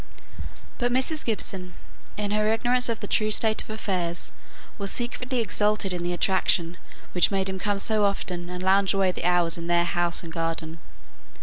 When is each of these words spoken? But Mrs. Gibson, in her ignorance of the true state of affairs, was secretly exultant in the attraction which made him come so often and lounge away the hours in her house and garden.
But 0.79 0.91
Mrs. 0.91 1.23
Gibson, 1.23 1.75
in 2.17 2.31
her 2.31 2.51
ignorance 2.51 2.89
of 2.89 3.01
the 3.01 3.07
true 3.07 3.29
state 3.29 3.61
of 3.61 3.69
affairs, 3.69 4.31
was 4.79 4.89
secretly 4.91 5.37
exultant 5.39 5.93
in 5.93 6.01
the 6.01 6.11
attraction 6.11 6.77
which 7.11 7.29
made 7.29 7.47
him 7.47 7.59
come 7.59 7.77
so 7.77 8.03
often 8.03 8.49
and 8.49 8.63
lounge 8.63 8.95
away 8.95 9.11
the 9.11 9.25
hours 9.25 9.59
in 9.59 9.69
her 9.69 9.83
house 9.83 10.23
and 10.23 10.33
garden. 10.33 10.79